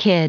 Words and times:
Kid. 0.00 0.28